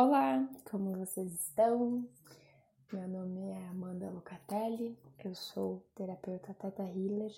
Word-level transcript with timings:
Olá, 0.00 0.48
como 0.70 0.96
vocês 0.96 1.32
estão? 1.34 2.08
Meu 2.92 3.08
nome 3.08 3.50
é 3.50 3.66
Amanda 3.66 4.08
Lucatelli, 4.08 4.96
eu 5.24 5.34
sou 5.34 5.84
terapeuta 5.96 6.54
Teta 6.54 6.84
Healer 6.84 7.34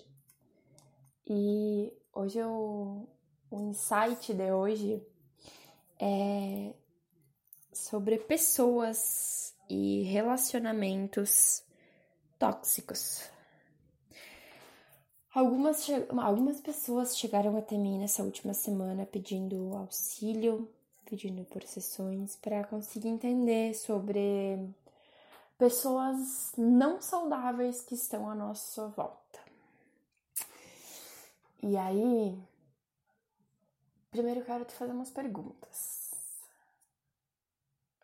e 1.25 1.91
hoje 2.13 2.37
eu, 2.37 3.09
o 3.49 3.59
insight 3.59 4.31
de 4.35 4.51
hoje 4.51 5.03
é 5.99 6.75
sobre 7.73 8.19
pessoas 8.19 9.55
e 9.67 10.03
relacionamentos 10.03 11.63
tóxicos. 12.37 13.27
Algumas, 15.33 15.87
algumas 16.15 16.61
pessoas 16.61 17.17
chegaram 17.17 17.57
até 17.57 17.75
mim 17.75 17.97
nessa 17.97 18.21
última 18.21 18.53
semana 18.53 19.03
pedindo 19.03 19.75
auxílio 19.75 20.71
pedindo 21.05 21.43
por 21.45 21.63
sessões 21.63 22.35
para 22.35 22.63
conseguir 22.63 23.09
entender 23.09 23.73
sobre 23.73 24.69
pessoas 25.57 26.53
não 26.57 27.01
saudáveis 27.01 27.81
que 27.81 27.93
estão 27.93 28.29
à 28.29 28.33
nossa 28.33 28.87
volta. 28.89 29.39
E 31.61 31.77
aí, 31.77 32.41
primeiro 34.09 34.39
eu 34.39 34.45
quero 34.45 34.65
te 34.65 34.73
fazer 34.73 34.91
umas 34.91 35.11
perguntas. 35.11 36.11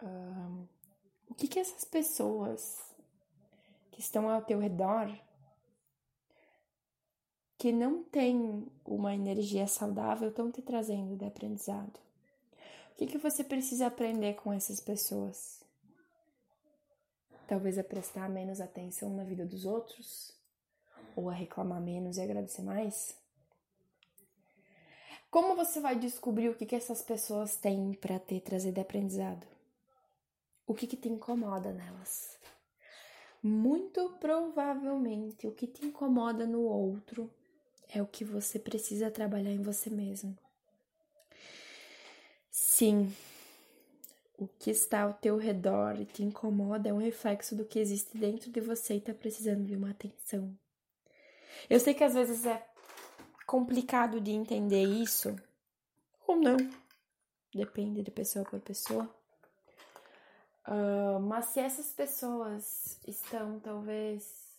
Um, 0.03 0.67
o 1.27 1.33
que 1.33 1.47
que 1.47 1.59
essas 1.59 1.83
pessoas 1.83 2.93
que 3.91 3.99
estão 3.99 4.29
ao 4.29 4.43
teu 4.43 4.59
redor 4.59 5.11
que 7.57 7.71
não 7.71 8.03
têm 8.03 8.67
uma 8.85 9.16
energia 9.16 9.66
saudável 9.66 10.29
estão 10.29 10.52
te 10.52 10.61
trazendo 10.61 11.17
de 11.17 11.25
aprendizado? 11.25 12.06
O 12.97 12.99
que, 12.99 13.05
que 13.05 13.17
você 13.19 13.43
precisa 13.43 13.85
aprender 13.85 14.33
com 14.37 14.51
essas 14.51 14.79
pessoas? 14.79 15.61
Talvez 17.47 17.77
a 17.77 17.83
prestar 17.83 18.27
menos 18.27 18.59
atenção 18.59 19.13
na 19.13 19.23
vida 19.23 19.45
dos 19.45 19.66
outros? 19.66 20.35
Ou 21.16 21.30
a 21.30 21.33
reclamar 21.33 21.80
menos 21.80 22.17
e 22.17 22.22
agradecer 22.22 22.63
mais? 22.63 23.16
Como 25.30 25.55
você 25.55 25.80
vai 25.80 25.95
descobrir 25.95 26.49
o 26.49 26.55
que, 26.55 26.66
que 26.66 26.75
essas 26.75 27.03
pessoas 27.03 27.55
têm 27.55 27.94
para 27.94 28.17
ter 28.17 28.41
trazido 28.41 28.81
aprendizado? 28.81 29.45
O 30.66 30.73
que, 30.73 30.88
que 30.88 30.97
te 30.97 31.07
incomoda 31.07 31.72
nelas? 31.72 32.35
Muito 33.44 34.09
provavelmente 34.19 35.45
o 35.45 35.52
que 35.52 35.67
te 35.67 35.85
incomoda 35.85 36.47
no 36.47 36.61
outro 36.61 37.31
é 37.94 38.02
o 38.02 38.07
que 38.07 38.25
você 38.25 38.57
precisa 38.57 39.11
trabalhar 39.11 39.52
em 39.52 39.61
você 39.61 39.88
mesmo. 39.88 40.35
Sim, 42.78 43.11
o 44.38 44.47
que 44.47 44.70
está 44.70 45.02
ao 45.02 45.14
teu 45.16 45.36
redor 45.36 46.00
e 46.00 46.06
te 46.06 46.22
incomoda 46.22 46.89
é 46.89 46.94
um 46.94 47.00
reflexo 47.00 47.56
do 47.56 47.66
que 47.66 47.80
existe 47.80 48.16
dentro 48.16 48.52
de 48.52 48.61
você 48.61 48.94
e 48.94 48.97
está 48.97 49.16
precisando 49.16 49.66
de 49.66 49.75
uma 49.75 49.89
atenção. 49.89 50.56
Eu 51.67 51.80
sei 51.80 51.95
que 51.95 52.03
às 52.03 52.14
vezes 52.14 52.45
é 52.45 52.64
complicado 53.47 54.22
de 54.22 54.30
entender 54.30 54.84
isso, 54.84 55.36
ou 56.28 56.36
não, 56.36 56.56
depende 57.52 58.03
de 58.03 58.11
pessoa 58.11 58.45
por 58.45 58.59
pessoa. 58.59 59.09
Uh, 60.67 61.19
mas 61.19 61.45
se 61.45 61.59
essas 61.59 61.91
pessoas 61.94 63.00
estão 63.08 63.59
talvez 63.59 64.56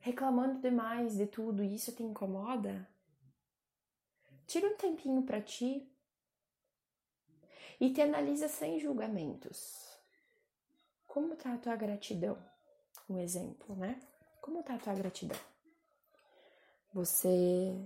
reclamando 0.00 0.58
demais 0.58 1.18
de 1.18 1.26
tudo 1.26 1.62
e 1.62 1.74
isso 1.74 1.92
te 1.92 2.02
incomoda, 2.02 2.88
tira 4.46 4.68
um 4.68 4.76
tempinho 4.78 5.22
para 5.22 5.42
ti 5.42 5.86
e 7.80 7.92
te 7.92 8.00
analisa 8.00 8.48
sem 8.48 8.78
julgamentos. 8.78 9.98
Como 11.06 11.36
tá 11.36 11.54
a 11.54 11.58
tua 11.58 11.76
gratidão? 11.76 12.36
Um 13.08 13.18
exemplo, 13.18 13.76
né? 13.76 14.00
Como 14.40 14.62
tá 14.62 14.74
a 14.74 14.78
tua 14.78 14.94
gratidão? 14.94 15.38
Você 16.92 17.76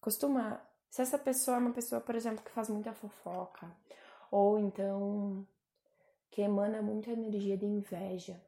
costuma. 0.00 0.60
Se 0.88 1.02
essa 1.02 1.18
pessoa 1.18 1.56
é 1.56 1.60
uma 1.60 1.72
pessoa, 1.72 2.00
por 2.00 2.14
exemplo, 2.14 2.44
que 2.44 2.50
faz 2.50 2.68
muita 2.68 2.92
fofoca, 2.92 3.70
ou 4.30 4.58
então 4.58 5.46
que 6.30 6.42
emana 6.42 6.80
muita 6.80 7.10
energia 7.10 7.56
de 7.56 7.66
inveja, 7.66 8.40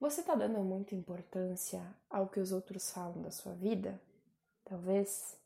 você 0.00 0.22
tá 0.22 0.34
dando 0.34 0.60
muita 0.60 0.94
importância 0.94 1.82
ao 2.10 2.28
que 2.28 2.40
os 2.40 2.52
outros 2.52 2.90
falam 2.90 3.22
da 3.22 3.30
sua 3.30 3.54
vida? 3.54 4.00
Talvez 4.64 5.38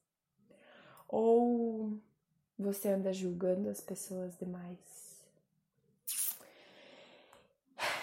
ou 1.09 1.99
você 2.59 2.91
anda 2.91 3.13
julgando 3.13 3.69
as 3.69 3.81
pessoas 3.81 4.37
demais? 4.37 4.79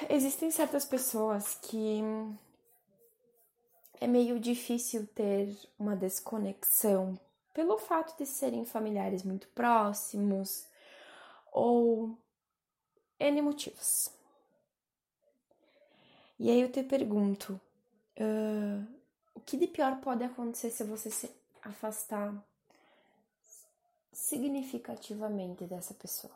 Existem 0.09 0.51
certas 0.51 0.85
pessoas 0.85 1.55
que 1.61 2.01
é 3.99 4.07
meio 4.07 4.39
difícil 4.39 5.07
ter 5.07 5.55
uma 5.77 5.95
desconexão 5.95 7.19
pelo 7.53 7.77
fato 7.77 8.17
de 8.17 8.25
serem 8.25 8.65
familiares 8.65 9.23
muito 9.23 9.47
próximos 9.49 10.65
ou 11.51 12.17
N 13.19 13.41
motivos. 13.41 14.09
E 16.37 16.49
aí 16.49 16.61
eu 16.61 16.71
te 16.71 16.83
pergunto: 16.83 17.59
uh, 18.19 18.85
o 19.33 19.39
que 19.39 19.57
de 19.57 19.67
pior 19.67 20.01
pode 20.01 20.23
acontecer 20.23 20.69
se 20.69 20.83
você 20.83 21.09
se 21.09 21.31
afastar 21.61 22.33
significativamente 24.15 25.65
dessa 25.65 25.93
pessoa. 25.93 26.33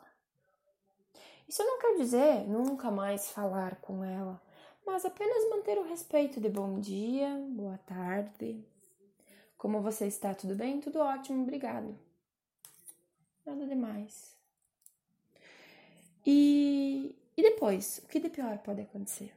Isso 1.48 1.64
não 1.64 1.80
quer 1.80 1.96
dizer 1.96 2.46
nunca 2.46 2.90
mais 2.90 3.30
falar 3.30 3.76
com 3.76 4.04
ela, 4.04 4.40
mas 4.84 5.04
apenas 5.04 5.48
manter 5.48 5.78
o 5.78 5.88
respeito 5.88 6.40
de 6.40 6.48
bom 6.48 6.78
dia, 6.78 7.28
boa 7.48 7.78
tarde. 7.78 8.62
Como 9.56 9.80
você 9.80 10.06
está? 10.06 10.34
Tudo 10.34 10.54
bem? 10.54 10.78
Tudo 10.80 10.98
ótimo, 11.00 11.42
obrigado. 11.42 11.98
Nada 13.46 13.66
demais. 13.66 14.36
E, 16.24 17.16
e 17.34 17.42
depois? 17.42 18.02
O 18.04 18.08
que 18.08 18.20
de 18.20 18.28
pior 18.28 18.58
pode 18.58 18.82
acontecer? 18.82 19.32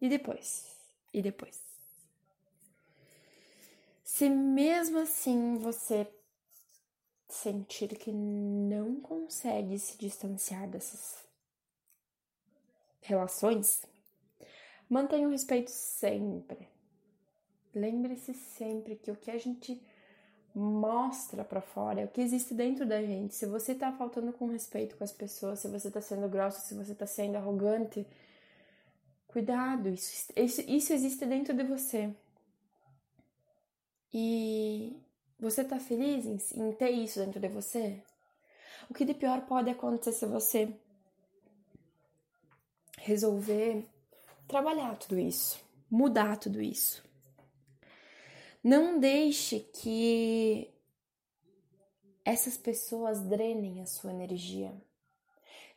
E 0.00 0.08
depois? 0.08 0.70
E 1.12 1.20
depois? 1.20 1.60
Se 4.04 4.30
mesmo 4.30 4.98
assim 4.98 5.58
você 5.58 6.06
sentir 7.28 7.88
que 7.96 8.12
não 8.12 9.00
consegue 9.00 9.78
se 9.78 9.98
distanciar 9.98 10.68
dessas 10.68 11.24
relações, 13.02 13.82
mantenha 14.88 15.28
o 15.28 15.30
respeito 15.30 15.70
sempre. 15.70 16.68
Lembre-se 17.74 18.32
sempre 18.34 18.96
que 18.96 19.10
o 19.10 19.16
que 19.16 19.30
a 19.30 19.38
gente 19.38 19.80
mostra 20.54 21.44
para 21.44 21.60
fora 21.60 22.00
é 22.00 22.04
o 22.06 22.08
que 22.08 22.20
existe 22.20 22.54
dentro 22.54 22.86
da 22.86 23.02
gente. 23.02 23.34
Se 23.34 23.44
você 23.44 23.74
tá 23.74 23.92
faltando 23.92 24.32
com 24.32 24.46
respeito 24.46 24.96
com 24.96 25.04
as 25.04 25.12
pessoas, 25.12 25.58
se 25.60 25.68
você 25.68 25.90
tá 25.90 26.00
sendo 26.00 26.28
grosso, 26.28 26.66
se 26.66 26.74
você 26.74 26.94
tá 26.94 27.06
sendo 27.06 27.36
arrogante, 27.36 28.06
cuidado, 29.26 29.90
isso, 29.90 30.32
isso, 30.34 30.62
isso 30.62 30.92
existe 30.94 31.26
dentro 31.26 31.52
de 31.52 31.62
você. 31.62 32.10
E 34.12 34.96
você 35.38 35.64
tá 35.64 35.78
feliz 35.78 36.24
em, 36.24 36.62
em 36.62 36.72
ter 36.72 36.90
isso 36.90 37.18
dentro 37.20 37.40
de 37.40 37.48
você? 37.48 38.02
O 38.88 38.94
que 38.94 39.04
de 39.04 39.14
pior 39.14 39.42
pode 39.46 39.70
acontecer 39.70 40.12
se 40.12 40.26
você 40.26 40.72
resolver 42.98 43.86
trabalhar 44.48 44.96
tudo 44.96 45.18
isso, 45.18 45.60
mudar 45.90 46.38
tudo 46.38 46.60
isso? 46.60 47.04
Não 48.62 48.98
deixe 48.98 49.60
que 49.60 50.72
essas 52.24 52.56
pessoas 52.56 53.20
drenem 53.20 53.80
a 53.80 53.86
sua 53.86 54.10
energia. 54.10 54.74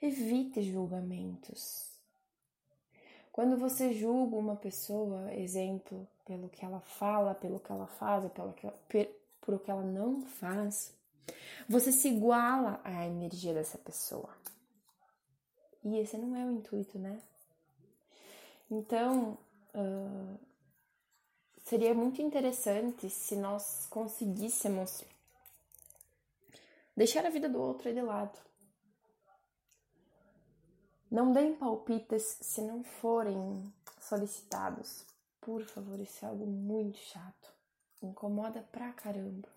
Evite 0.02 0.64
julgamentos. 0.64 1.90
Quando 3.32 3.56
você 3.58 3.94
julga 3.94 4.36
uma 4.36 4.56
pessoa, 4.56 5.32
exemplo, 5.36 6.08
pelo 6.26 6.50
que 6.50 6.66
ela 6.66 6.80
fala, 6.80 7.36
pelo 7.36 7.60
que 7.60 7.72
ela 7.72 7.86
faz, 7.86 8.30
pelo 8.32 8.54
que, 8.54 8.68
por 9.50 9.56
o 9.56 9.60
que 9.60 9.72
ela 9.72 9.82
não 9.82 10.22
faz, 10.22 10.94
você 11.68 11.92
se 11.92 12.08
iguala 12.08 12.80
à 12.84 13.08
energia 13.08 13.52
dessa 13.52 13.80
pessoa. 13.80 14.30
E 15.84 15.98
esse 15.98 16.18
não 16.20 16.36
é 16.36 16.46
o 16.46 16.52
intuito, 16.52 17.00
né? 17.00 17.20
Então, 18.70 19.40
uh, 19.74 20.40
seria 21.64 21.96
muito 21.96 22.22
interessante 22.22 23.10
se 23.10 23.36
nós 23.36 23.88
conseguíssemos 23.90 25.04
deixar 26.96 27.26
a 27.26 27.32
vida 27.32 27.50
do 27.50 27.60
outro 27.60 27.88
aí 27.88 27.96
de 27.96 28.02
lado. 28.02 28.38
Não 31.10 31.34
deem 31.34 31.56
palpites 31.56 32.38
se 32.40 32.62
não 32.62 32.84
forem 32.84 33.74
solicitados. 34.00 35.04
Por 35.42 35.66
favor, 35.66 36.00
isso 36.00 36.24
é 36.24 36.28
algo 36.28 36.46
muito 36.46 37.00
chato 37.00 37.59
incomoda 38.02 38.62
pra 38.72 38.92
caramba. 38.94 39.48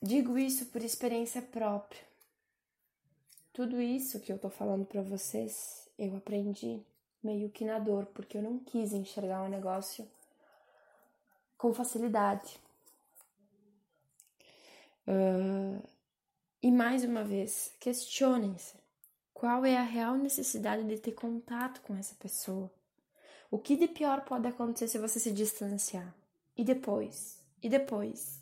Digo 0.00 0.38
isso 0.38 0.66
por 0.66 0.82
experiência 0.82 1.42
própria. 1.42 2.00
Tudo 3.52 3.80
isso 3.80 4.20
que 4.20 4.32
eu 4.32 4.38
tô 4.38 4.48
falando 4.48 4.86
para 4.86 5.02
vocês, 5.02 5.88
eu 5.98 6.16
aprendi 6.16 6.80
meio 7.22 7.50
que 7.50 7.64
na 7.64 7.78
dor, 7.78 8.06
porque 8.06 8.38
eu 8.38 8.42
não 8.42 8.58
quis 8.60 8.92
enxergar 8.92 9.42
o 9.42 9.48
negócio 9.48 10.08
com 11.56 11.74
facilidade. 11.74 12.58
Uh, 15.08 15.82
e 16.62 16.70
mais 16.70 17.02
uma 17.02 17.24
vez, 17.24 17.74
questionem-se 17.80 18.76
qual 19.34 19.64
é 19.64 19.76
a 19.76 19.82
real 19.82 20.16
necessidade 20.16 20.84
de 20.84 20.98
ter 20.98 21.12
contato 21.12 21.80
com 21.82 21.96
essa 21.96 22.14
pessoa. 22.14 22.70
O 23.50 23.58
que 23.58 23.76
de 23.76 23.88
pior 23.88 24.24
pode 24.24 24.46
acontecer 24.46 24.88
se 24.88 24.98
você 24.98 25.18
se 25.18 25.32
distanciar? 25.32 26.14
E 26.56 26.62
depois? 26.62 27.42
E 27.62 27.68
depois? 27.68 28.38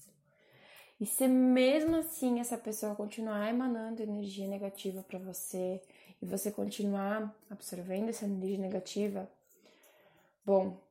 E 0.99 1.07
se 1.07 1.29
mesmo 1.29 1.97
assim 1.97 2.41
essa 2.41 2.57
pessoa 2.57 2.97
continuar 2.97 3.49
emanando 3.49 4.03
energia 4.03 4.49
negativa 4.49 5.03
para 5.03 5.19
você 5.19 5.81
e 6.21 6.27
você 6.27 6.51
continuar 6.51 7.37
absorvendo 7.51 8.09
essa 8.09 8.25
energia 8.25 8.59
negativa, 8.59 9.31
bom, 10.45 10.83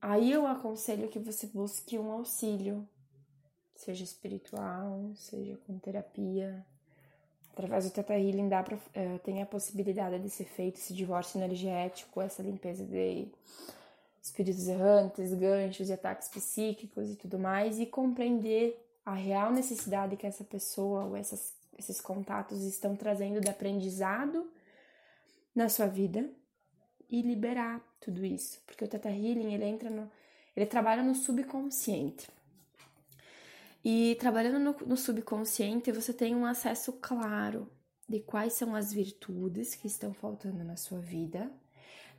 aí 0.00 0.32
eu 0.32 0.46
aconselho 0.46 1.08
que 1.08 1.18
você 1.18 1.46
busque 1.46 1.98
um 1.98 2.10
auxílio, 2.10 2.88
seja 3.74 4.02
espiritual, 4.02 5.12
seja 5.14 5.56
com 5.58 5.78
terapia. 5.78 6.66
Através 7.58 7.86
do 7.86 7.90
Teta 7.90 8.16
Healing 8.16 8.48
dá 8.48 8.62
pra, 8.62 8.78
é, 8.94 9.18
tem 9.18 9.42
a 9.42 9.46
possibilidade 9.46 10.20
de 10.20 10.30
ser 10.30 10.44
feito 10.44 10.76
esse 10.76 10.94
divórcio 10.94 11.40
energético, 11.40 12.22
essa 12.22 12.40
limpeza 12.40 12.84
de 12.84 13.26
espíritos 14.22 14.68
errantes, 14.68 15.34
ganchos 15.34 15.88
e 15.88 15.92
ataques 15.92 16.28
psíquicos 16.28 17.10
e 17.10 17.16
tudo 17.16 17.36
mais, 17.36 17.80
e 17.80 17.86
compreender 17.86 18.80
a 19.04 19.12
real 19.12 19.50
necessidade 19.50 20.16
que 20.16 20.24
essa 20.24 20.44
pessoa 20.44 21.06
ou 21.06 21.16
essas, 21.16 21.52
esses 21.76 22.00
contatos 22.00 22.62
estão 22.62 22.94
trazendo 22.94 23.40
de 23.40 23.50
aprendizado 23.50 24.48
na 25.52 25.68
sua 25.68 25.86
vida 25.86 26.30
e 27.10 27.22
liberar 27.22 27.82
tudo 27.98 28.24
isso, 28.24 28.62
porque 28.66 28.84
o 28.84 28.88
Teta 28.88 29.08
Healing 29.08 29.52
ele 29.52 29.64
entra 29.64 29.90
no, 29.90 30.08
ele 30.54 30.66
trabalha 30.66 31.02
no 31.02 31.12
subconsciente. 31.12 32.28
E 33.90 34.16
trabalhando 34.16 34.58
no, 34.58 34.86
no 34.86 34.98
subconsciente, 34.98 35.90
você 35.90 36.12
tem 36.12 36.36
um 36.36 36.44
acesso 36.44 36.92
claro 37.00 37.72
de 38.06 38.20
quais 38.20 38.52
são 38.52 38.74
as 38.74 38.92
virtudes 38.92 39.74
que 39.74 39.86
estão 39.86 40.12
faltando 40.12 40.62
na 40.62 40.76
sua 40.76 40.98
vida 40.98 41.50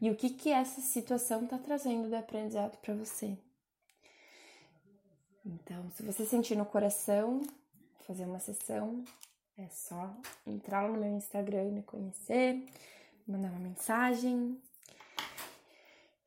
e 0.01 0.09
o 0.09 0.15
que 0.15 0.31
que 0.31 0.49
essa 0.49 0.81
situação 0.81 1.43
está 1.43 1.59
trazendo 1.59 2.09
de 2.09 2.15
aprendizado 2.15 2.75
para 2.79 2.95
você. 2.95 3.37
Então, 5.45 5.91
se 5.91 6.01
você 6.01 6.25
sentir 6.25 6.55
no 6.55 6.65
coração 6.65 7.43
fazer 8.07 8.25
uma 8.25 8.39
sessão, 8.39 9.03
é 9.55 9.67
só 9.69 10.11
entrar 10.47 10.89
no 10.89 10.99
meu 10.99 11.11
Instagram 11.17 11.65
e 11.65 11.71
me 11.71 11.83
conhecer, 11.83 12.65
mandar 13.27 13.51
uma 13.51 13.59
mensagem. 13.59 14.59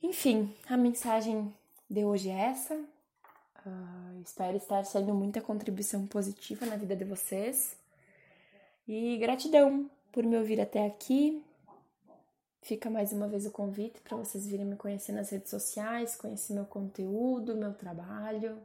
Enfim, 0.01 0.55
a 0.69 0.77
mensagem 0.77 1.53
de 1.91 2.05
hoje 2.05 2.31
é 2.31 2.39
essa. 2.43 2.92
Uh, 3.65 4.21
espero 4.25 4.57
estar 4.57 4.85
sendo 4.85 5.15
muita 5.15 5.41
contribuição 5.41 6.07
positiva 6.07 6.67
na 6.67 6.77
vida 6.77 6.97
de 6.97 7.05
vocês. 7.05 7.77
E 8.87 9.17
gratidão 9.19 9.89
por 10.11 10.25
me 10.25 10.37
ouvir 10.37 10.61
até 10.61 10.85
aqui. 10.85 11.45
Fica 12.61 12.91
mais 12.91 13.13
uma 13.13 13.27
vez 13.27 13.47
o 13.47 13.51
convite 13.51 14.01
para 14.01 14.17
vocês 14.17 14.47
virem 14.47 14.67
me 14.67 14.77
conhecer 14.77 15.13
nas 15.13 15.31
redes 15.31 15.51
sociais, 15.51 16.15
conhecer 16.17 16.55
meu 16.55 16.65
conteúdo, 16.65 17.57
meu 17.57 17.73
trabalho. 17.73 18.59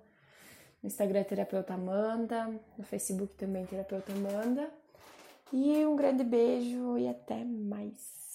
No 0.82 0.88
Instagram 0.88 1.24
Terapeuta 1.24 1.74
Amanda, 1.74 2.48
no 2.78 2.84
Facebook 2.84 3.34
também 3.36 3.66
Terapeuta 3.66 4.12
Amanda. 4.12 4.70
E 5.52 5.86
um 5.86 5.96
grande 5.96 6.24
beijo 6.24 6.98
e 6.98 7.08
até 7.08 7.44
mais. 7.44 8.27